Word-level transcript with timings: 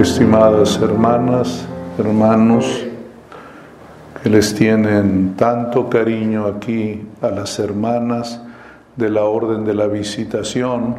estimadas 0.00 0.80
hermanas, 0.82 1.64
hermanos, 1.96 2.84
que 4.20 4.28
les 4.28 4.52
tienen 4.52 5.36
tanto 5.36 5.88
cariño 5.88 6.46
aquí 6.46 7.06
a 7.22 7.28
las 7.28 7.60
hermanas 7.60 8.40
de 8.96 9.08
la 9.08 9.22
Orden 9.24 9.64
de 9.64 9.72
la 9.72 9.86
Visitación, 9.86 10.96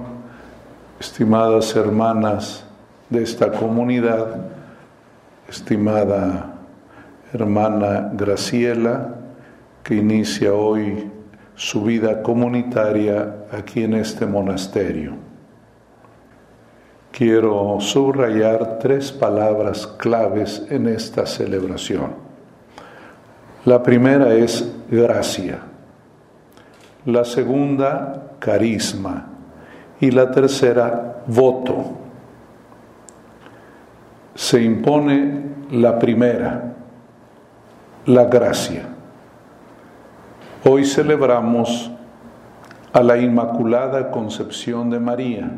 estimadas 0.98 1.76
hermanas 1.76 2.64
de 3.10 3.24
esta 3.24 3.52
comunidad, 3.52 4.28
estimada 5.50 6.54
hermana 7.34 8.12
Graciela, 8.14 9.16
que 9.84 9.96
inicia 9.96 10.54
hoy 10.54 11.12
su 11.56 11.84
vida 11.84 12.24
comunitaria 12.24 13.44
aquí 13.52 13.84
en 13.84 13.96
este 13.96 14.26
monasterio 14.26 15.25
quiero 17.16 17.78
subrayar 17.80 18.78
tres 18.78 19.10
palabras 19.10 19.88
claves 19.88 20.68
en 20.70 20.86
esta 20.86 21.26
celebración. 21.26 22.14
La 23.64 23.82
primera 23.82 24.34
es 24.34 24.70
gracia, 24.92 25.60
la 27.06 27.24
segunda 27.24 28.34
carisma 28.40 29.28
y 30.02 30.12
la 30.12 30.30
tercera 30.30 31.24
voto. 31.26 31.86
Se 34.36 34.62
impone 34.62 35.42
la 35.72 35.98
primera, 35.98 36.74
la 38.08 38.26
gracia. 38.26 38.90
Hoy 40.66 40.84
celebramos 40.84 41.90
a 42.92 43.02
la 43.02 43.18
Inmaculada 43.18 44.12
Concepción 44.12 44.90
de 44.90 45.00
María 45.00 45.50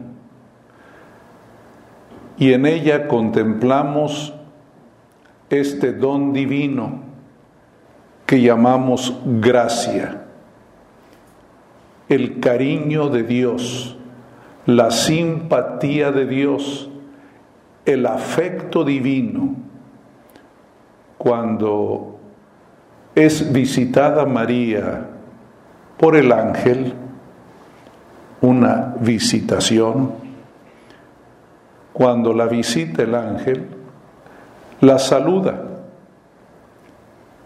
y 2.37 2.53
en 2.53 2.65
ella 2.65 3.07
contemplamos 3.07 4.33
este 5.49 5.93
don 5.93 6.33
divino 6.33 7.01
que 8.25 8.41
llamamos 8.41 9.17
gracia, 9.25 10.25
el 12.09 12.39
cariño 12.39 13.09
de 13.09 13.23
Dios, 13.23 13.97
la 14.65 14.91
simpatía 14.91 16.11
de 16.11 16.25
Dios, 16.25 16.89
el 17.85 18.05
afecto 18.05 18.83
divino. 18.83 19.55
Cuando 21.17 22.19
es 23.15 23.51
visitada 23.51 24.25
María 24.25 25.07
por 25.97 26.15
el 26.15 26.31
ángel, 26.31 26.93
una 28.41 28.93
visitación, 28.99 30.26
cuando 31.97 32.31
la 32.31 32.45
visita 32.45 33.01
el 33.01 33.15
ángel, 33.15 33.65
la 34.81 34.99
saluda 34.99 35.63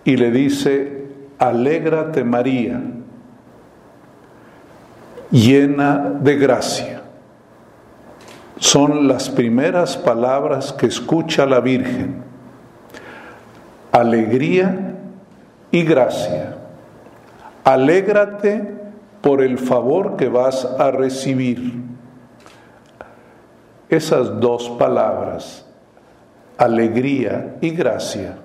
y 0.03 0.17
le 0.17 0.29
dice, 0.29 1.05
alégrate 1.39 2.25
María, 2.25 2.81
llena 5.31 6.17
de 6.19 6.35
gracia. 6.35 7.01
Son 8.57 9.07
las 9.07 9.29
primeras 9.29 9.95
palabras 9.95 10.73
que 10.73 10.87
escucha 10.87 11.45
la 11.45 11.61
Virgen. 11.61 12.21
Alegría 13.93 14.97
y 15.71 15.83
gracia. 15.83 16.57
Alégrate 17.63 18.69
por 19.21 19.41
el 19.41 19.57
favor 19.57 20.17
que 20.17 20.27
vas 20.27 20.65
a 20.77 20.91
recibir. 20.91 21.90
Esas 23.91 24.39
dos 24.39 24.69
palabras, 24.69 25.67
alegría 26.57 27.57
y 27.59 27.71
gracia, 27.71 28.37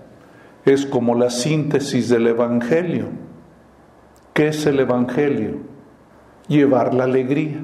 es 0.64 0.84
como 0.84 1.14
la 1.14 1.30
síntesis 1.30 2.08
del 2.08 2.26
Evangelio. 2.26 3.10
¿Qué 4.34 4.48
es 4.48 4.66
el 4.66 4.80
Evangelio? 4.80 5.58
Llevar 6.48 6.94
la 6.94 7.04
alegría. 7.04 7.60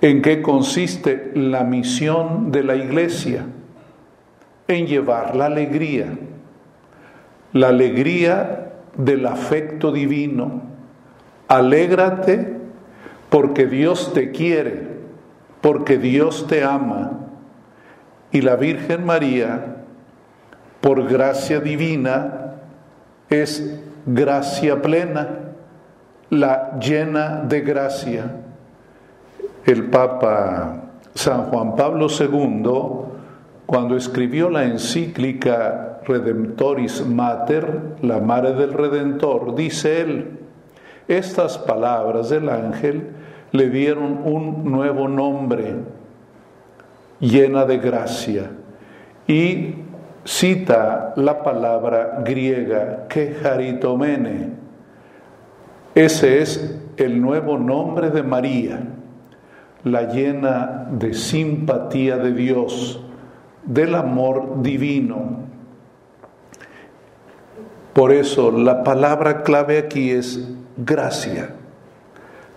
¿En 0.00 0.22
qué 0.22 0.40
consiste 0.40 1.32
la 1.34 1.64
misión 1.64 2.52
de 2.52 2.62
la 2.62 2.76
iglesia? 2.76 3.44
En 4.68 4.86
llevar 4.86 5.34
la 5.34 5.46
alegría, 5.46 6.16
la 7.52 7.70
alegría 7.70 8.74
del 8.96 9.26
afecto 9.26 9.90
divino. 9.90 10.62
Alégrate 11.48 12.56
porque 13.30 13.66
Dios 13.66 14.12
te 14.14 14.30
quiere 14.30 14.91
porque 15.62 15.96
Dios 15.96 16.46
te 16.46 16.62
ama 16.62 17.12
y 18.30 18.42
la 18.42 18.56
Virgen 18.56 19.06
María, 19.06 19.76
por 20.82 21.08
gracia 21.08 21.60
divina, 21.60 22.56
es 23.30 23.80
gracia 24.04 24.82
plena, 24.82 25.38
la 26.28 26.78
llena 26.78 27.42
de 27.46 27.60
gracia. 27.60 28.32
El 29.64 29.90
Papa 29.90 30.82
San 31.14 31.44
Juan 31.44 31.76
Pablo 31.76 32.08
II, 32.08 32.62
cuando 33.66 33.96
escribió 33.96 34.50
la 34.50 34.64
encíclica 34.64 36.00
Redemptoris 36.04 37.06
Mater, 37.06 37.96
la 38.00 38.18
Madre 38.18 38.54
del 38.54 38.72
Redentor, 38.72 39.54
dice 39.54 40.00
él, 40.00 40.38
estas 41.06 41.58
palabras 41.58 42.30
del 42.30 42.48
ángel 42.48 43.10
le 43.52 43.68
dieron 43.68 44.22
un 44.24 44.64
nuevo 44.64 45.08
nombre, 45.08 45.74
llena 47.20 47.64
de 47.66 47.78
gracia. 47.78 48.50
Y 49.28 49.74
cita 50.24 51.12
la 51.16 51.42
palabra 51.42 52.22
griega 52.24 53.06
quejaritomene. 53.08 54.50
Ese 55.94 56.40
es 56.40 56.78
el 56.96 57.20
nuevo 57.20 57.58
nombre 57.58 58.10
de 58.10 58.22
María, 58.22 58.80
la 59.84 60.10
llena 60.10 60.88
de 60.90 61.12
simpatía 61.12 62.16
de 62.16 62.32
Dios, 62.32 63.00
del 63.64 63.94
amor 63.94 64.62
divino. 64.62 65.42
Por 67.92 68.12
eso 68.12 68.50
la 68.50 68.82
palabra 68.82 69.42
clave 69.42 69.76
aquí 69.76 70.10
es 70.10 70.48
gracia 70.78 71.56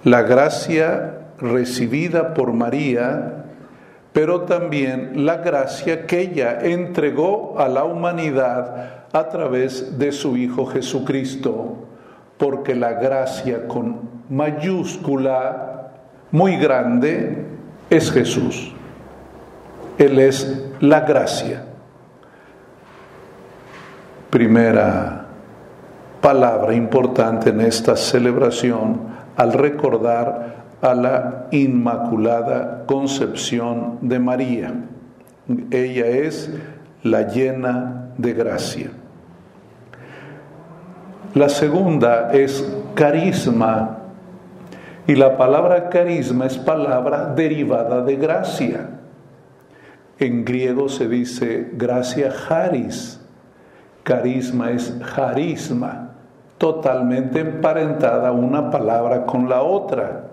la 0.06 0.22
gracia 0.22 1.18
recibida 1.40 2.36
por 2.36 2.54
María, 2.54 3.46
pero 4.14 4.42
también 4.42 5.26
la 5.26 5.38
gracia 5.38 6.06
que 6.06 6.22
ella 6.22 6.60
entregó 6.62 7.60
a 7.60 7.68
la 7.68 7.84
humanidad 7.86 9.06
a 9.12 9.30
través 9.30 9.98
de 9.98 10.12
su 10.12 10.38
Hijo 10.38 10.68
Jesucristo, 10.68 11.88
porque 12.38 12.76
la 12.76 12.94
gracia 12.94 13.68
con 13.68 14.00
mayúscula 14.30 15.90
muy 16.32 16.56
grande 16.58 17.44
es 17.90 18.12
Jesús. 18.12 18.74
Él 19.98 20.20
es 20.20 20.66
la 20.82 21.02
gracia. 21.02 21.64
Primera 24.30 25.26
palabra 26.22 26.76
importante 26.76 27.50
en 27.50 27.62
esta 27.62 27.96
celebración 27.96 29.25
al 29.36 29.54
recordar 29.54 30.66
a 30.82 30.94
la 30.94 31.48
Inmaculada 31.52 32.86
Concepción 32.86 34.00
de 34.02 34.20
María. 34.20 34.74
Ella 35.72 36.08
es 36.08 36.52
la 37.04 37.28
llena 37.28 38.10
de 38.18 38.34
gracia. 38.34 38.92
La 41.34 41.50
segunda 41.50 42.32
es 42.32 42.66
carisma. 42.94 44.00
Y 45.08 45.16
la 45.16 45.38
palabra 45.38 45.90
carisma 45.90 46.48
es 46.48 46.58
palabra 46.58 47.34
derivada 47.36 48.02
de 48.02 48.16
gracia. 48.16 48.90
En 50.18 50.46
griego 50.46 50.90
se 50.90 51.08
dice 51.08 51.70
gracia 51.74 52.34
charis. 52.48 53.20
Carisma 54.04 54.72
es 54.72 54.98
charisma 55.14 56.15
totalmente 56.58 57.40
emparentada 57.40 58.32
una 58.32 58.72
palabra 58.72 59.26
con 59.26 59.50
la 59.50 59.62
otra. 59.62 60.28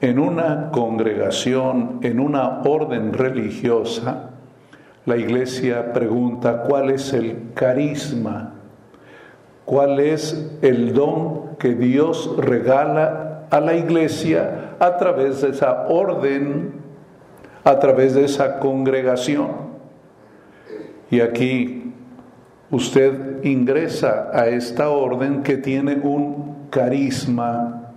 En 0.00 0.18
una 0.18 0.70
congregación, 0.70 1.98
en 2.02 2.20
una 2.20 2.60
orden 2.62 3.12
religiosa, 3.12 4.30
la 5.04 5.16
iglesia 5.16 5.92
pregunta 5.92 6.62
cuál 6.62 6.90
es 6.90 7.12
el 7.12 7.52
carisma, 7.54 8.54
cuál 9.64 9.98
es 10.00 10.58
el 10.62 10.94
don 10.94 11.56
que 11.58 11.74
Dios 11.74 12.34
regala 12.38 13.46
a 13.50 13.60
la 13.60 13.74
iglesia 13.74 14.76
a 14.78 14.96
través 14.96 15.40
de 15.40 15.50
esa 15.50 15.86
orden, 15.88 16.74
a 17.64 17.78
través 17.78 18.14
de 18.14 18.24
esa 18.24 18.58
congregación. 18.60 19.48
Y 21.10 21.20
aquí 21.20 21.87
usted 22.70 23.44
ingresa 23.44 24.30
a 24.32 24.46
esta 24.48 24.90
orden 24.90 25.42
que 25.42 25.56
tiene 25.56 25.94
un 25.94 26.66
carisma, 26.70 27.92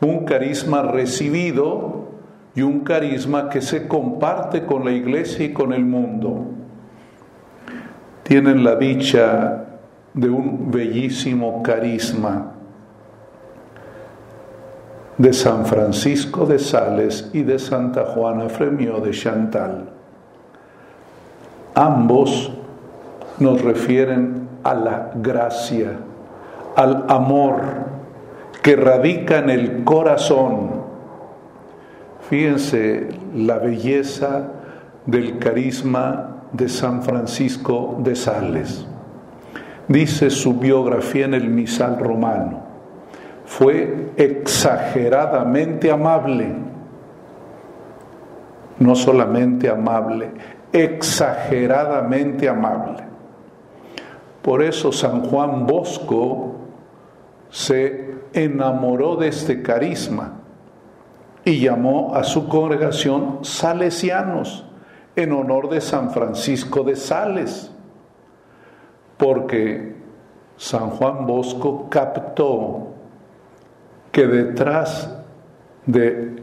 un 0.00 0.24
carisma 0.24 0.82
recibido 0.82 2.08
y 2.54 2.62
un 2.62 2.80
carisma 2.80 3.48
que 3.48 3.62
se 3.62 3.88
comparte 3.88 4.64
con 4.66 4.84
la 4.84 4.92
iglesia 4.92 5.46
y 5.46 5.52
con 5.52 5.72
el 5.72 5.84
mundo. 5.84 6.46
Tienen 8.22 8.62
la 8.62 8.76
dicha 8.76 9.64
de 10.14 10.28
un 10.28 10.70
bellísimo 10.70 11.62
carisma 11.62 12.52
de 15.16 15.32
San 15.32 15.64
Francisco 15.64 16.46
de 16.46 16.58
Sales 16.58 17.30
y 17.32 17.42
de 17.42 17.58
Santa 17.58 18.04
Juana 18.06 18.48
Fremio 18.48 19.00
de 19.00 19.12
Chantal. 19.12 19.88
Ambos 21.74 22.52
nos 23.42 23.60
refieren 23.60 24.48
a 24.62 24.74
la 24.74 25.10
gracia, 25.14 25.98
al 26.76 27.04
amor 27.08 27.60
que 28.62 28.76
radica 28.76 29.38
en 29.38 29.50
el 29.50 29.84
corazón. 29.84 30.82
Fíjense 32.28 33.08
la 33.34 33.58
belleza 33.58 34.48
del 35.04 35.38
carisma 35.38 36.44
de 36.52 36.68
San 36.68 37.02
Francisco 37.02 37.98
de 37.98 38.14
Sales. 38.14 38.86
Dice 39.88 40.30
su 40.30 40.54
biografía 40.54 41.24
en 41.24 41.34
el 41.34 41.48
misal 41.48 41.98
romano, 41.98 42.60
fue 43.44 44.12
exageradamente 44.16 45.90
amable, 45.90 46.54
no 48.78 48.94
solamente 48.94 49.68
amable, 49.68 50.30
exageradamente 50.72 52.48
amable. 52.48 53.11
Por 54.42 54.62
eso 54.62 54.90
San 54.92 55.24
Juan 55.24 55.66
Bosco 55.66 56.56
se 57.50 58.14
enamoró 58.32 59.16
de 59.16 59.28
este 59.28 59.62
carisma 59.62 60.40
y 61.44 61.60
llamó 61.60 62.14
a 62.14 62.24
su 62.24 62.48
congregación 62.48 63.40
salesianos 63.42 64.64
en 65.14 65.32
honor 65.32 65.68
de 65.68 65.80
San 65.80 66.10
Francisco 66.10 66.82
de 66.82 66.96
Sales, 66.96 67.70
porque 69.16 69.96
San 70.56 70.90
Juan 70.90 71.26
Bosco 71.26 71.88
captó 71.90 72.88
que 74.10 74.26
detrás 74.26 75.10
de 75.86 76.42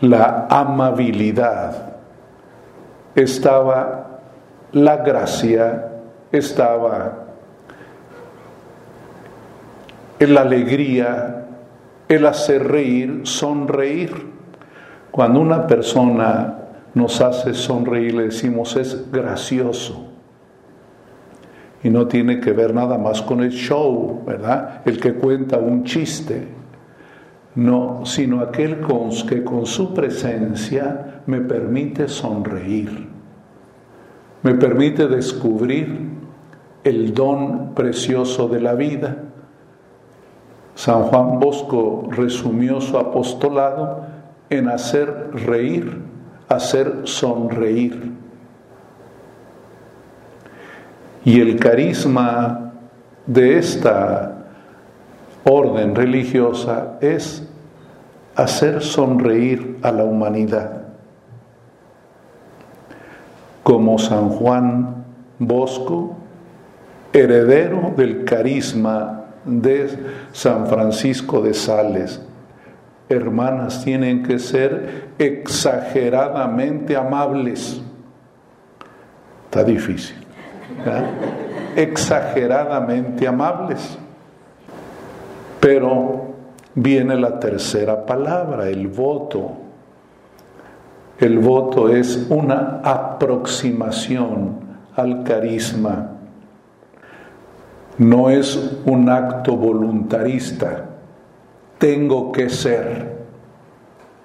la 0.00 0.46
amabilidad 0.50 1.96
estaba 3.14 4.20
la 4.72 4.96
gracia, 4.96 5.95
estaba 6.32 7.26
la 10.34 10.40
alegría, 10.42 11.46
el 12.08 12.26
hacer 12.26 12.66
reír, 12.66 13.20
sonreír. 13.24 14.34
Cuando 15.10 15.40
una 15.40 15.66
persona 15.66 16.58
nos 16.94 17.20
hace 17.20 17.54
sonreír, 17.54 18.14
le 18.14 18.24
decimos 18.24 18.76
es 18.76 19.10
gracioso. 19.10 20.06
Y 21.82 21.90
no 21.90 22.06
tiene 22.06 22.40
que 22.40 22.52
ver 22.52 22.74
nada 22.74 22.98
más 22.98 23.22
con 23.22 23.42
el 23.42 23.50
show, 23.50 24.22
¿verdad? 24.26 24.82
El 24.84 24.98
que 24.98 25.14
cuenta 25.14 25.58
un 25.58 25.84
chiste. 25.84 26.48
No, 27.54 28.04
sino 28.04 28.40
aquel 28.40 28.80
que 29.28 29.42
con 29.42 29.66
su 29.66 29.94
presencia 29.94 31.22
me 31.26 31.40
permite 31.40 32.06
sonreír, 32.06 33.08
me 34.42 34.54
permite 34.54 35.08
descubrir 35.08 36.05
el 36.86 37.12
don 37.12 37.74
precioso 37.74 38.48
de 38.48 38.60
la 38.60 38.74
vida 38.74 39.16
San 40.76 41.04
Juan 41.04 41.40
Bosco 41.40 42.06
resumió 42.10 42.82
su 42.82 42.98
apostolado 42.98 44.04
en 44.50 44.68
hacer 44.68 45.30
reír, 45.32 46.02
hacer 46.48 47.00
sonreír. 47.04 48.12
Y 51.24 51.40
el 51.40 51.58
carisma 51.58 52.72
de 53.26 53.58
esta 53.58 54.44
orden 55.44 55.94
religiosa 55.94 56.98
es 57.00 57.48
hacer 58.34 58.82
sonreír 58.82 59.78
a 59.82 59.90
la 59.90 60.04
humanidad. 60.04 60.82
Como 63.62 63.98
San 63.98 64.28
Juan 64.28 65.06
Bosco, 65.38 66.16
heredero 67.12 67.94
del 67.96 68.24
carisma 68.24 69.24
de 69.44 69.88
San 70.32 70.66
Francisco 70.66 71.40
de 71.40 71.54
Sales. 71.54 72.20
Hermanas, 73.08 73.84
tienen 73.84 74.24
que 74.24 74.38
ser 74.38 75.10
exageradamente 75.18 76.96
amables. 76.96 77.80
Está 79.44 79.62
difícil. 79.62 80.16
Exageradamente 81.76 83.28
amables. 83.28 83.96
Pero 85.60 86.34
viene 86.74 87.16
la 87.16 87.38
tercera 87.38 88.04
palabra, 88.04 88.68
el 88.68 88.88
voto. 88.88 89.52
El 91.20 91.38
voto 91.38 91.88
es 91.88 92.26
una 92.28 92.80
aproximación 92.82 94.56
al 94.96 95.22
carisma 95.22 96.15
no 97.98 98.30
es 98.30 98.80
un 98.84 99.08
acto 99.08 99.56
voluntarista, 99.56 100.84
tengo 101.78 102.32
que 102.32 102.50
ser. 102.50 103.16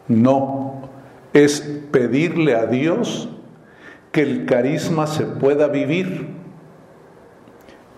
No, 0.08 0.82
es 1.34 1.62
pedirle 1.92 2.56
a 2.56 2.66
Dios 2.66 3.30
que 4.12 4.22
el 4.24 4.46
carisma 4.46 5.08
se 5.08 5.26
pueda 5.26 5.68
vivir. 5.68 6.28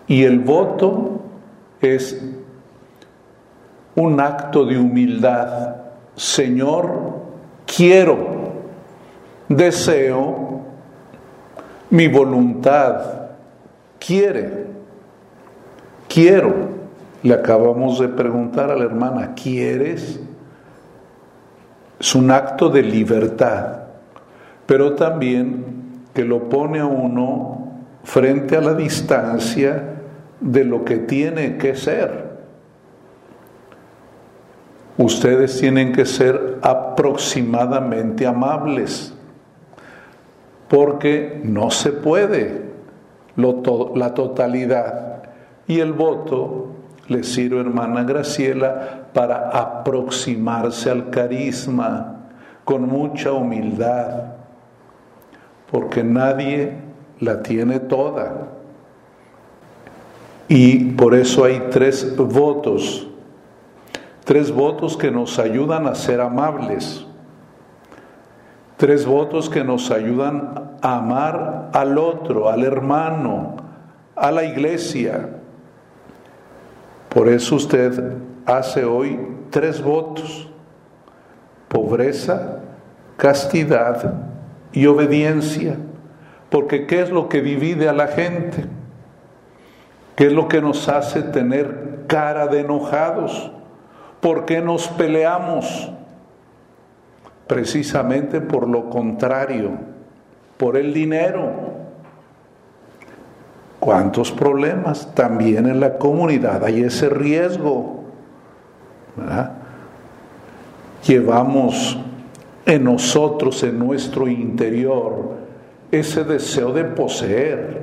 Y 0.06 0.24
el 0.24 0.38
voto 0.38 1.22
es 1.80 2.22
un 3.96 4.20
acto 4.20 4.64
de 4.64 4.78
humildad. 4.78 5.76
Señor, 6.14 7.22
quiero, 7.66 8.52
deseo, 9.48 10.60
mi 11.90 12.06
voluntad 12.06 13.30
quiere 13.98 14.73
Quiero. 16.14 16.54
Le 17.24 17.34
acabamos 17.34 17.98
de 17.98 18.06
preguntar 18.06 18.70
a 18.70 18.76
la 18.76 18.84
hermana, 18.84 19.34
¿quieres? 19.34 20.20
Es 21.98 22.14
un 22.14 22.30
acto 22.30 22.68
de 22.68 22.82
libertad, 22.82 23.78
pero 24.64 24.94
también 24.94 26.04
que 26.14 26.24
lo 26.24 26.48
pone 26.48 26.78
a 26.78 26.86
uno 26.86 27.72
frente 28.04 28.56
a 28.56 28.60
la 28.60 28.74
distancia 28.74 29.94
de 30.38 30.64
lo 30.64 30.84
que 30.84 30.98
tiene 30.98 31.56
que 31.56 31.74
ser. 31.74 32.36
Ustedes 34.96 35.58
tienen 35.58 35.92
que 35.92 36.04
ser 36.06 36.58
aproximadamente 36.62 38.24
amables, 38.24 39.12
porque 40.68 41.40
no 41.42 41.72
se 41.72 41.90
puede 41.90 42.62
la 43.34 44.14
totalidad. 44.14 45.23
Y 45.66 45.80
el 45.80 45.92
voto 45.92 46.68
le 47.08 47.22
sirve, 47.22 47.60
hermana 47.60 48.04
Graciela, 48.04 49.08
para 49.12 49.50
aproximarse 49.50 50.90
al 50.90 51.10
carisma 51.10 52.14
con 52.64 52.88
mucha 52.88 53.32
humildad, 53.32 54.34
porque 55.70 56.02
nadie 56.02 56.72
la 57.20 57.42
tiene 57.42 57.78
toda. 57.80 58.48
Y 60.48 60.92
por 60.92 61.14
eso 61.14 61.44
hay 61.44 61.68
tres 61.70 62.16
votos, 62.16 63.06
tres 64.24 64.50
votos 64.50 64.96
que 64.96 65.10
nos 65.10 65.38
ayudan 65.38 65.86
a 65.86 65.94
ser 65.94 66.20
amables, 66.20 67.06
tres 68.76 69.06
votos 69.06 69.48
que 69.48 69.64
nos 69.64 69.90
ayudan 69.90 70.76
a 70.82 70.96
amar 70.96 71.70
al 71.72 71.96
otro, 71.98 72.48
al 72.48 72.64
hermano, 72.64 73.56
a 74.14 74.30
la 74.30 74.44
iglesia, 74.44 75.40
por 77.14 77.28
eso 77.28 77.54
usted 77.54 78.12
hace 78.44 78.84
hoy 78.84 79.20
tres 79.50 79.80
votos, 79.80 80.50
pobreza, 81.68 82.58
castidad 83.16 84.14
y 84.72 84.86
obediencia. 84.86 85.76
Porque 86.50 86.86
¿qué 86.86 87.02
es 87.02 87.10
lo 87.10 87.28
que 87.28 87.40
divide 87.40 87.88
a 87.88 87.92
la 87.92 88.08
gente? 88.08 88.64
¿Qué 90.16 90.26
es 90.26 90.32
lo 90.32 90.48
que 90.48 90.60
nos 90.60 90.88
hace 90.88 91.22
tener 91.22 92.04
cara 92.08 92.48
de 92.48 92.60
enojados? 92.60 93.52
¿Por 94.20 94.44
qué 94.44 94.60
nos 94.60 94.88
peleamos? 94.88 95.92
Precisamente 97.46 98.40
por 98.40 98.68
lo 98.68 98.90
contrario, 98.90 99.70
por 100.56 100.76
el 100.76 100.92
dinero, 100.92 101.73
¿Cuántos 103.84 104.32
problemas? 104.32 105.14
También 105.14 105.66
en 105.66 105.78
la 105.78 105.98
comunidad 105.98 106.64
hay 106.64 106.84
ese 106.84 107.10
riesgo. 107.10 108.04
Llevamos 111.06 111.98
en 112.64 112.82
nosotros, 112.82 113.62
en 113.62 113.78
nuestro 113.78 114.26
interior, 114.26 115.34
ese 115.90 116.24
deseo 116.24 116.72
de 116.72 116.84
poseer. 116.84 117.82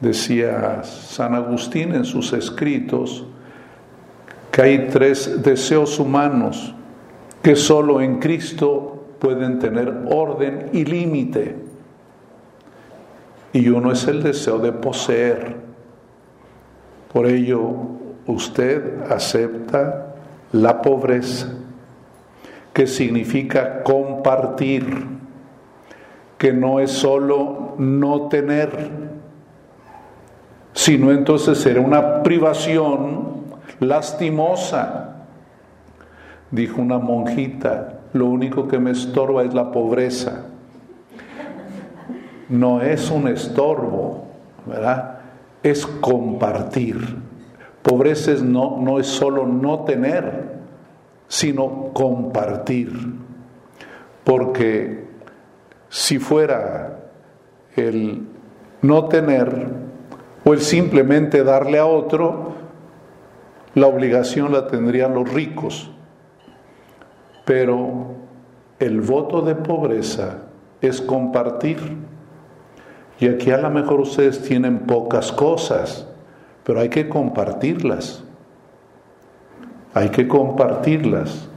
Decía 0.00 0.82
San 0.82 1.36
Agustín 1.36 1.94
en 1.94 2.04
sus 2.04 2.32
escritos 2.32 3.26
que 4.50 4.60
hay 4.60 4.88
tres 4.88 5.40
deseos 5.40 6.00
humanos 6.00 6.74
que 7.40 7.54
solo 7.54 8.00
en 8.00 8.18
Cristo 8.18 9.04
pueden 9.20 9.60
tener 9.60 10.02
orden 10.10 10.70
y 10.72 10.84
límite. 10.84 11.67
Y 13.52 13.68
uno 13.68 13.92
es 13.92 14.06
el 14.06 14.22
deseo 14.22 14.58
de 14.58 14.72
poseer. 14.72 15.56
Por 17.12 17.26
ello, 17.26 17.72
usted 18.26 19.02
acepta 19.10 20.14
la 20.52 20.82
pobreza, 20.82 21.48
que 22.72 22.86
significa 22.86 23.82
compartir, 23.82 25.06
que 26.36 26.52
no 26.52 26.78
es 26.80 26.90
solo 26.90 27.74
no 27.78 28.28
tener, 28.28 28.90
sino 30.72 31.10
entonces 31.10 31.58
será 31.58 31.80
una 31.80 32.22
privación 32.22 33.44
lastimosa. 33.80 35.16
Dijo 36.50 36.80
una 36.80 36.98
monjita, 36.98 38.00
lo 38.12 38.26
único 38.26 38.68
que 38.68 38.78
me 38.78 38.92
estorba 38.92 39.42
es 39.42 39.52
la 39.52 39.70
pobreza. 39.70 40.46
No 42.48 42.80
es 42.80 43.10
un 43.10 43.28
estorbo, 43.28 44.26
¿verdad? 44.66 45.20
Es 45.62 45.86
compartir. 45.86 46.96
Pobreza 47.82 48.32
no, 48.42 48.78
no 48.80 48.98
es 48.98 49.06
solo 49.06 49.46
no 49.46 49.80
tener, 49.80 50.58
sino 51.26 51.90
compartir. 51.92 52.92
Porque 54.24 55.08
si 55.88 56.18
fuera 56.18 56.98
el 57.76 58.26
no 58.82 59.04
tener 59.06 59.68
o 60.44 60.52
el 60.52 60.60
simplemente 60.60 61.44
darle 61.44 61.78
a 61.78 61.86
otro, 61.86 62.54
la 63.74 63.86
obligación 63.86 64.52
la 64.52 64.66
tendrían 64.66 65.14
los 65.14 65.32
ricos. 65.32 65.90
Pero 67.44 68.14
el 68.78 69.00
voto 69.00 69.42
de 69.42 69.54
pobreza 69.54 70.38
es 70.80 71.00
compartir. 71.00 71.78
Y 73.20 73.26
aquí 73.26 73.50
a 73.50 73.58
lo 73.58 73.70
mejor 73.70 74.00
ustedes 74.00 74.42
tienen 74.42 74.80
pocas 74.80 75.32
cosas, 75.32 76.06
pero 76.64 76.80
hay 76.80 76.88
que 76.88 77.08
compartirlas. 77.08 78.22
Hay 79.94 80.10
que 80.10 80.28
compartirlas. 80.28 81.48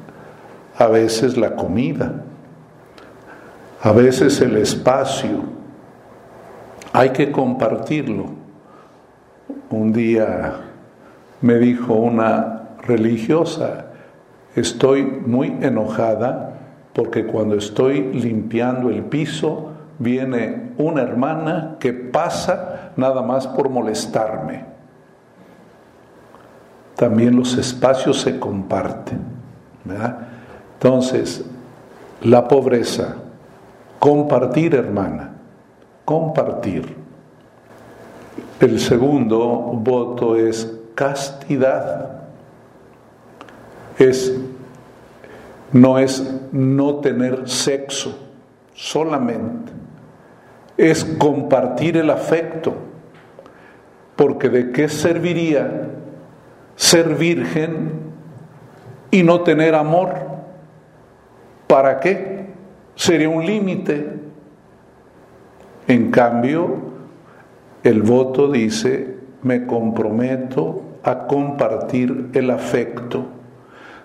A 0.77 0.87
veces 0.87 1.37
la 1.37 1.55
comida, 1.55 2.23
a 3.81 3.91
veces 3.91 4.41
el 4.41 4.57
espacio. 4.57 5.43
Hay 6.93 7.09
que 7.09 7.31
compartirlo. 7.31 8.25
Un 9.69 9.93
día 9.93 10.55
me 11.41 11.55
dijo 11.59 11.93
una 11.93 12.69
religiosa, 12.83 13.85
estoy 14.55 15.03
muy 15.03 15.57
enojada 15.61 16.53
porque 16.93 17.25
cuando 17.25 17.55
estoy 17.55 18.11
limpiando 18.13 18.89
el 18.89 19.03
piso 19.03 19.70
viene 20.01 20.73
una 20.77 21.01
hermana 21.01 21.77
que 21.79 21.93
pasa 21.93 22.91
nada 22.95 23.21
más 23.21 23.47
por 23.47 23.69
molestarme 23.69 24.71
también 27.01 27.35
los 27.35 27.57
espacios 27.57 28.21
se 28.21 28.39
comparten. 28.39 29.21
Entonces, 30.75 31.43
la 32.21 32.47
pobreza, 32.47 33.15
compartir, 33.97 34.75
hermana, 34.75 35.33
compartir. 36.05 36.95
El 38.59 38.79
segundo 38.79 39.39
voto 39.73 40.35
es 40.35 40.71
castidad. 40.93 42.21
Es 43.97 44.39
no 45.71 45.97
es 45.97 46.39
no 46.51 46.97
tener 46.97 47.49
sexo 47.49 48.15
solamente, 48.75 49.71
es 50.81 51.05
compartir 51.05 51.95
el 51.95 52.09
afecto, 52.09 52.73
porque 54.15 54.49
de 54.49 54.71
qué 54.71 54.89
serviría 54.89 55.89
ser 56.75 57.13
virgen 57.13 57.91
y 59.11 59.21
no 59.21 59.41
tener 59.41 59.75
amor. 59.75 60.15
¿Para 61.67 61.99
qué? 61.99 62.47
Sería 62.95 63.29
un 63.29 63.45
límite. 63.45 64.21
En 65.87 66.09
cambio, 66.09 66.77
el 67.83 68.01
voto 68.01 68.51
dice, 68.51 69.17
me 69.43 69.67
comprometo 69.67 70.81
a 71.03 71.27
compartir 71.27 72.31
el 72.33 72.49
afecto. 72.49 73.27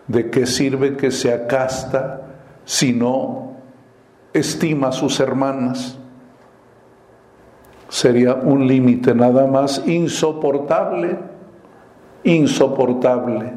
¿De 0.08 0.28
qué 0.28 0.44
sirve 0.44 0.98
que 0.98 1.10
sea 1.10 1.46
casta 1.46 2.20
si 2.66 2.92
no 2.92 3.52
estima 4.34 4.88
a 4.88 4.92
sus 4.92 5.20
hermanas? 5.20 5.98
Sería 7.96 8.34
un 8.34 8.66
límite 8.66 9.14
nada 9.14 9.46
más 9.46 9.82
insoportable 9.86 11.16
insoportable. 12.26 13.52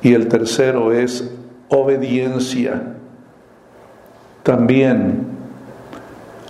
Y 0.00 0.14
el 0.14 0.28
tercero 0.28 0.90
es 0.90 1.36
obediencia. 1.68 2.94
También 4.42 5.26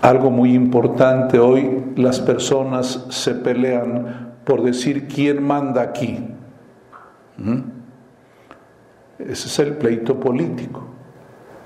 algo 0.01 0.31
muy 0.31 0.55
importante, 0.55 1.41
hoy 1.41 1.93
las 1.97 2.21
personas 2.21 3.07
se 3.09 3.35
pelean 3.35 4.35
por 4.45 4.63
decir 4.63 5.09
quién 5.09 5.43
manda 5.43 5.83
aquí. 5.83 6.25
¿Mm? 7.39 7.61
Ese 9.19 9.49
es 9.49 9.59
el 9.59 9.77
pleito 9.79 10.21
político, 10.21 10.85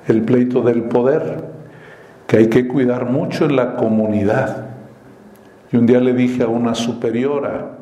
el 0.07 0.23
pleito 0.23 0.63
del 0.63 0.85
poder, 0.85 1.58
que 2.29 2.37
hay 2.37 2.49
que 2.49 2.69
cuidar 2.69 3.07
mucho 3.07 3.47
en 3.47 3.57
la 3.57 3.75
comunidad. 3.75 4.67
Y 5.73 5.79
un 5.79 5.87
día 5.87 5.99
le 5.99 6.13
dije 6.13 6.43
a 6.43 6.49
una 6.49 6.75
superiora, 6.75 7.79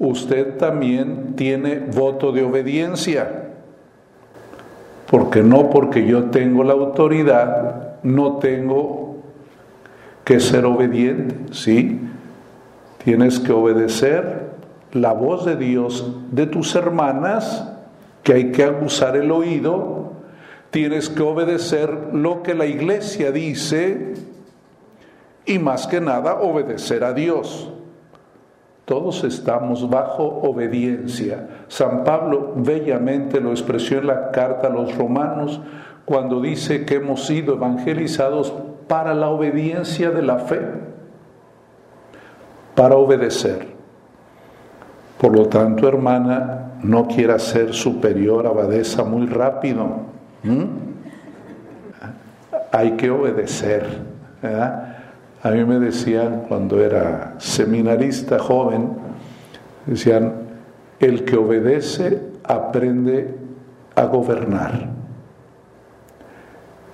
usted 0.00 0.58
también 0.58 1.34
tiene 1.36 1.78
voto 1.78 2.32
de 2.32 2.42
obediencia. 2.42 3.50
Porque 5.08 5.44
no 5.44 5.70
porque 5.70 6.04
yo 6.04 6.24
tengo 6.24 6.64
la 6.64 6.72
autoridad, 6.72 8.00
no 8.02 8.38
tengo 8.38 9.18
que 10.24 10.40
ser 10.40 10.64
obediente, 10.64 11.54
¿sí? 11.54 12.00
Tienes 13.04 13.38
que 13.38 13.52
obedecer 13.52 14.54
la 14.90 15.12
voz 15.12 15.44
de 15.44 15.54
Dios 15.54 16.16
de 16.32 16.46
tus 16.46 16.74
hermanas, 16.74 17.70
que 18.24 18.32
hay 18.32 18.50
que 18.50 18.64
abusar 18.64 19.16
el 19.16 19.30
oído, 19.30 20.03
tienes 20.74 21.08
que 21.08 21.22
obedecer 21.22 21.88
lo 22.14 22.42
que 22.42 22.52
la 22.52 22.66
iglesia 22.66 23.30
dice 23.30 24.14
y 25.46 25.60
más 25.60 25.86
que 25.86 26.00
nada 26.00 26.40
obedecer 26.40 27.04
a 27.04 27.12
Dios. 27.12 27.70
Todos 28.84 29.22
estamos 29.22 29.88
bajo 29.88 30.24
obediencia. 30.24 31.48
San 31.68 32.02
Pablo 32.02 32.54
bellamente 32.56 33.40
lo 33.40 33.52
expresó 33.52 33.98
en 33.98 34.08
la 34.08 34.32
carta 34.32 34.66
a 34.66 34.70
los 34.70 34.98
romanos 34.98 35.60
cuando 36.04 36.40
dice 36.40 36.84
que 36.84 36.96
hemos 36.96 37.24
sido 37.24 37.54
evangelizados 37.54 38.52
para 38.88 39.14
la 39.14 39.28
obediencia 39.28 40.10
de 40.10 40.22
la 40.22 40.40
fe, 40.40 40.60
para 42.74 42.96
obedecer. 42.96 43.68
Por 45.20 45.36
lo 45.36 45.46
tanto, 45.46 45.86
hermana, 45.86 46.72
no 46.82 47.06
quiera 47.06 47.38
ser 47.38 47.74
superior 47.74 48.48
abadesa 48.48 49.04
muy 49.04 49.28
rápido. 49.28 50.13
Hay 52.72 52.92
que 52.92 53.10
obedecer. 53.10 53.86
A 55.42 55.50
mí 55.50 55.64
me 55.64 55.78
decían 55.78 56.44
cuando 56.48 56.80
era 56.80 57.34
seminarista 57.38 58.38
joven, 58.38 58.90
decían, 59.86 60.32
el 61.00 61.24
que 61.24 61.36
obedece 61.36 62.22
aprende 62.44 63.34
a 63.94 64.04
gobernar. 64.04 64.88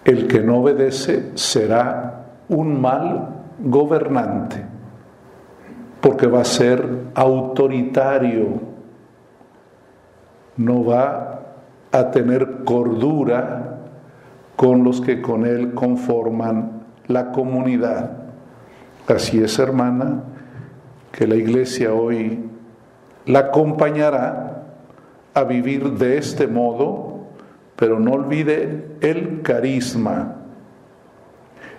El 0.04 0.26
que 0.26 0.40
no 0.40 0.58
obedece 0.58 1.30
será 1.34 2.24
un 2.48 2.80
mal 2.80 3.28
gobernante, 3.60 4.64
porque 6.00 6.26
va 6.26 6.40
a 6.40 6.44
ser 6.44 6.84
autoritario, 7.14 8.48
no 10.56 10.84
va 10.84 11.49
a 11.92 12.10
tener 12.10 12.64
cordura 12.64 13.78
con 14.56 14.84
los 14.84 15.00
que 15.00 15.20
con 15.20 15.46
él 15.46 15.74
conforman 15.74 16.82
la 17.06 17.32
comunidad. 17.32 18.10
Así 19.08 19.42
es, 19.42 19.58
hermana, 19.58 20.22
que 21.10 21.26
la 21.26 21.34
iglesia 21.34 21.92
hoy 21.92 22.44
la 23.26 23.40
acompañará 23.40 24.64
a 25.34 25.44
vivir 25.44 25.92
de 25.92 26.18
este 26.18 26.46
modo, 26.46 27.26
pero 27.76 27.98
no 27.98 28.12
olvide 28.12 28.96
el 29.00 29.42
carisma 29.42 30.36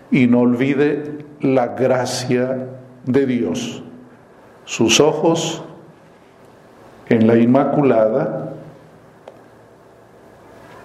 y 0.10 0.28
no 0.28 0.40
olvide 0.40 1.26
la 1.40 1.68
gracia 1.68 2.68
de 3.06 3.26
Dios. 3.26 3.84
Sus 4.66 5.00
ojos 5.00 5.64
en 7.10 7.28
la 7.28 7.38
Inmaculada 7.38 8.51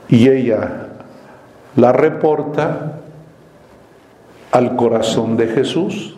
y 0.09 0.29
ella 0.29 0.89
la 1.77 1.93
reporta 1.93 3.01
al 4.53 4.77
corazón 4.77 5.37
de 5.37 5.49
Jesús 5.49 6.17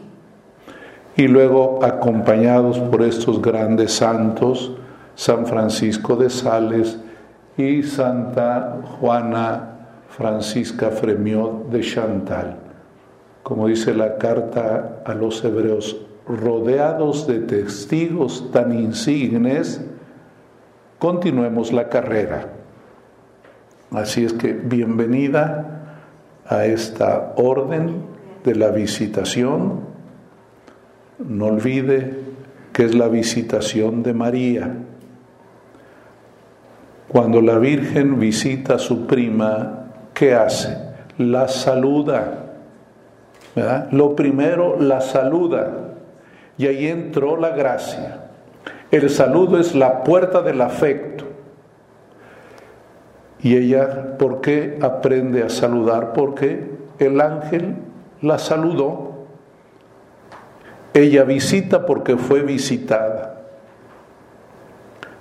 y 1.17 1.27
luego 1.27 1.85
acompañados 1.85 2.79
por 2.79 3.03
estos 3.03 3.43
grandes 3.43 3.93
santos, 3.93 4.73
San 5.17 5.47
Francisco 5.47 6.15
de 6.15 6.31
Sales 6.31 6.99
y 7.57 7.83
Santa 7.83 8.79
Juana 9.01 9.79
Francisca 10.11 10.91
Fremiot 10.91 11.71
de 11.71 11.81
Chantal. 11.81 12.57
Como 13.43 13.67
dice 13.67 13.95
la 13.95 14.17
carta 14.17 15.01
a 15.05 15.15
los 15.15 15.45
hebreos, 15.45 15.97
rodeados 16.27 17.27
de 17.27 17.41
testigos 17.41 18.51
tan 18.53 18.79
insignes, 18.79 19.81
continuemos 20.99 21.73
la 21.73 21.89
carrera. 21.89 22.58
Así 23.91 24.25
es 24.25 24.35
que 24.35 24.53
bienvenida 24.53 25.95
a 26.47 26.67
esta 26.67 27.33
orden 27.37 28.03
de 28.45 28.55
la 28.55 28.69
visitación. 28.69 29.81
No 31.19 31.47
olvide 31.47 32.19
que 32.73 32.85
es 32.85 32.95
la 32.95 33.09
visitación 33.09 34.03
de 34.03 34.13
María. 34.13 34.75
Cuando 37.09 37.41
la 37.41 37.59
Virgen 37.59 38.19
visita 38.21 38.75
a 38.75 38.79
su 38.79 39.07
prima, 39.07 39.87
¿qué 40.13 40.35
hace? 40.35 40.77
La 41.17 41.49
saluda. 41.49 42.45
Lo 43.91 44.15
primero, 44.15 44.79
la 44.79 45.01
saluda. 45.01 45.95
Y 46.59 46.67
ahí 46.67 46.89
entró 46.89 47.39
la 47.39 47.51
gracia. 47.51 48.27
El 48.91 49.09
saludo 49.09 49.59
es 49.59 49.75
la 49.75 50.05
puerta 50.05 50.43
del 50.43 50.61
afecto. 50.61 51.08
Y 53.41 53.57
ella, 53.57 54.19
¿por 54.19 54.41
qué 54.41 54.79
aprende 54.83 55.43
a 55.43 55.49
saludar? 55.49 56.13
Porque 56.13 56.71
el 56.99 57.21
ángel 57.21 57.77
la 58.21 58.39
saludó. 58.39 59.27
Ella 60.95 61.25
visita 61.25 61.87
porque 61.87 62.17
fue 62.17 62.43
visitada. 62.43 63.43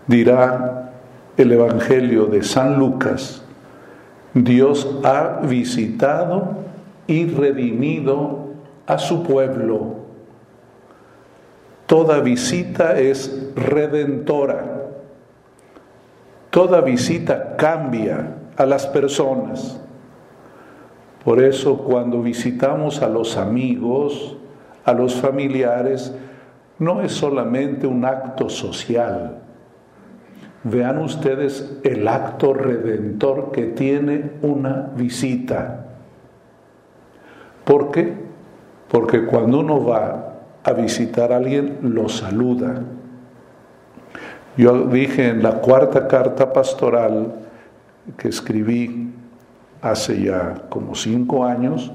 Dirá 0.08 0.92
el 1.38 1.52
Evangelio 1.52 2.26
de 2.26 2.42
San 2.42 2.80
Lucas, 2.80 3.44
Dios 4.34 5.00
ha 5.04 5.42
visitado 5.44 6.56
y 7.06 7.28
redimido 7.28 8.48
a 8.88 8.98
su 8.98 9.24
pueblo. 9.24 9.98
Toda 11.86 12.20
visita 12.20 13.00
es 13.00 13.52
redentora. 13.56 14.77
Toda 16.58 16.82
visita 16.82 17.56
cambia 17.56 18.34
a 18.58 18.66
las 18.66 18.88
personas. 18.88 19.80
Por 21.24 21.40
eso 21.40 21.78
cuando 21.78 22.24
visitamos 22.24 23.04
a 23.04 23.10
los 23.10 23.38
amigos, 23.38 24.36
a 24.84 24.92
los 24.94 25.14
familiares, 25.14 26.16
no 26.80 27.04
es 27.04 27.12
solamente 27.12 27.86
un 27.86 28.04
acto 28.04 28.50
social. 28.50 29.38
Vean 30.64 30.98
ustedes 30.98 31.78
el 31.84 32.08
acto 32.08 32.56
redentor 32.56 33.52
que 33.52 33.66
tiene 33.66 34.32
una 34.42 34.90
visita. 34.96 35.86
¿Por 37.66 37.92
qué? 37.92 38.16
Porque 38.88 39.28
cuando 39.28 39.60
uno 39.60 39.86
va 39.86 40.40
a 40.64 40.74
visitar 40.74 41.32
a 41.32 41.38
alguien, 41.38 41.78
lo 41.84 42.10
saluda. 42.10 42.82
Yo 44.58 44.86
dije 44.88 45.30
en 45.30 45.44
la 45.44 45.62
cuarta 45.62 46.08
carta 46.08 46.52
pastoral 46.52 47.36
que 48.18 48.30
escribí 48.30 49.14
hace 49.82 50.24
ya 50.24 50.64
como 50.70 50.96
cinco 50.96 51.46
años, 51.46 51.92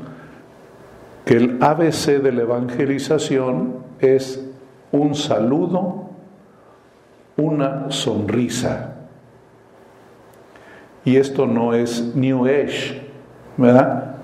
que 1.24 1.34
el 1.34 1.58
ABC 1.60 2.22
de 2.22 2.32
la 2.32 2.42
evangelización 2.42 3.78
es 3.98 4.48
un 4.92 5.14
saludo, 5.16 6.10
una 7.36 7.90
sonrisa. 7.90 8.94
Y 11.04 11.16
esto 11.16 11.46
no 11.46 11.74
es 11.74 12.14
New 12.14 12.44
Age, 12.44 13.02
¿verdad? 13.56 14.16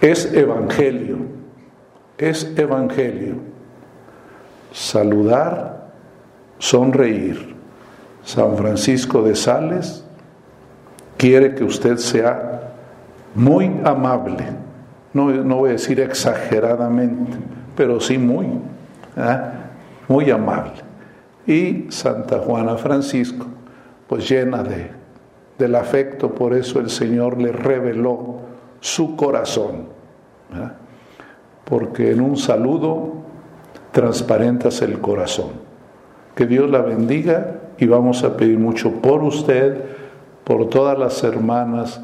Es 0.00 0.32
evangelio, 0.32 1.18
es 2.16 2.52
evangelio. 2.56 3.36
Saludar, 4.72 5.77
sonreír. 6.58 7.56
San 8.24 8.56
Francisco 8.56 9.22
de 9.22 9.34
Sales 9.34 10.04
quiere 11.16 11.54
que 11.54 11.64
usted 11.64 11.96
sea 11.96 12.74
muy 13.34 13.80
amable, 13.84 14.44
no, 15.12 15.30
no 15.30 15.56
voy 15.56 15.70
a 15.70 15.72
decir 15.72 16.00
exageradamente, 16.00 17.36
pero 17.76 18.00
sí 18.00 18.18
muy, 18.18 18.46
¿eh? 19.16 19.40
muy 20.08 20.30
amable. 20.30 20.72
Y 21.46 21.86
Santa 21.90 22.38
Juana 22.38 22.76
Francisco, 22.76 23.46
pues 24.06 24.28
llena 24.28 24.62
de, 24.62 24.90
del 25.58 25.74
afecto, 25.74 26.34
por 26.34 26.54
eso 26.54 26.80
el 26.80 26.90
Señor 26.90 27.40
le 27.40 27.52
reveló 27.52 28.40
su 28.80 29.16
corazón, 29.16 29.88
¿eh? 30.54 30.68
porque 31.64 32.12
en 32.12 32.20
un 32.20 32.36
saludo 32.36 33.14
transparentas 33.92 34.82
el 34.82 35.00
corazón. 35.00 35.67
Que 36.38 36.46
Dios 36.46 36.70
la 36.70 36.82
bendiga 36.82 37.56
y 37.78 37.86
vamos 37.86 38.22
a 38.22 38.36
pedir 38.36 38.60
mucho 38.60 39.02
por 39.02 39.24
usted, 39.24 39.76
por 40.44 40.68
todas 40.68 40.96
las 40.96 41.24
hermanas 41.24 42.00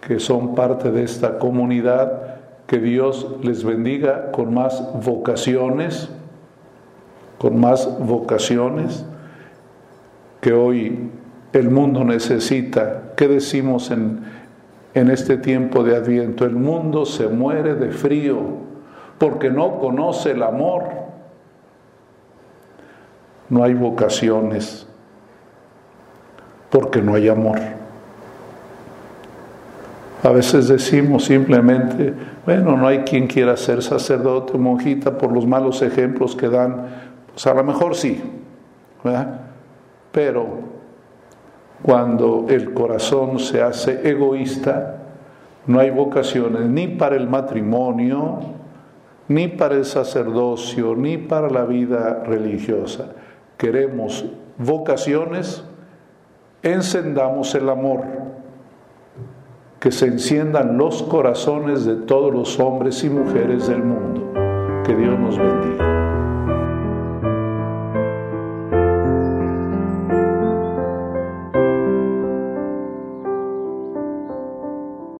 que 0.00 0.20
son 0.20 0.54
parte 0.54 0.90
de 0.90 1.02
esta 1.02 1.38
comunidad, 1.38 2.38
que 2.66 2.78
Dios 2.78 3.26
les 3.42 3.62
bendiga 3.62 4.32
con 4.32 4.54
más 4.54 4.82
vocaciones, 5.04 6.08
con 7.36 7.60
más 7.60 7.98
vocaciones 7.98 9.04
que 10.40 10.54
hoy 10.54 11.10
el 11.52 11.68
mundo 11.68 12.04
necesita. 12.04 13.12
¿Qué 13.18 13.28
decimos 13.28 13.90
en, 13.90 14.20
en 14.94 15.10
este 15.10 15.36
tiempo 15.36 15.84
de 15.84 15.94
adviento? 15.94 16.46
El 16.46 16.56
mundo 16.56 17.04
se 17.04 17.28
muere 17.28 17.74
de 17.74 17.90
frío 17.90 18.40
porque 19.18 19.50
no 19.50 19.78
conoce 19.78 20.30
el 20.30 20.42
amor. 20.42 21.03
No 23.48 23.62
hay 23.62 23.74
vocaciones 23.74 24.86
porque 26.70 27.00
no 27.00 27.14
hay 27.14 27.28
amor. 27.28 27.58
A 30.24 30.30
veces 30.30 30.68
decimos 30.68 31.26
simplemente, 31.26 32.14
bueno, 32.46 32.76
no 32.76 32.86
hay 32.86 33.00
quien 33.00 33.26
quiera 33.26 33.56
ser 33.56 33.82
sacerdote 33.82 34.54
o 34.54 34.58
monjita 34.58 35.18
por 35.18 35.30
los 35.30 35.46
malos 35.46 35.82
ejemplos 35.82 36.34
que 36.34 36.48
dan. 36.48 36.86
Pues 37.30 37.46
a 37.46 37.52
lo 37.52 37.62
mejor 37.62 37.94
sí, 37.94 38.22
¿verdad? 39.04 39.40
Pero 40.10 40.60
cuando 41.82 42.46
el 42.48 42.72
corazón 42.72 43.38
se 43.38 43.60
hace 43.60 44.08
egoísta, 44.08 44.96
no 45.66 45.78
hay 45.78 45.90
vocaciones 45.90 46.62
ni 46.62 46.88
para 46.88 47.16
el 47.16 47.28
matrimonio, 47.28 48.40
ni 49.28 49.48
para 49.48 49.74
el 49.74 49.84
sacerdocio, 49.84 50.96
ni 50.96 51.18
para 51.18 51.50
la 51.50 51.64
vida 51.64 52.22
religiosa. 52.24 53.10
Queremos 53.56 54.24
vocaciones, 54.58 55.64
encendamos 56.62 57.54
el 57.54 57.68
amor 57.68 58.02
que 59.80 59.92
se 59.92 60.06
enciendan 60.06 60.78
los 60.78 61.02
corazones 61.02 61.84
de 61.84 61.96
todos 61.96 62.32
los 62.32 62.58
hombres 62.58 63.04
y 63.04 63.10
mujeres 63.10 63.68
del 63.68 63.82
mundo. 63.82 64.32
Que 64.84 64.96
Dios 64.96 65.18
nos 65.18 65.36
bendiga. 65.36 66.03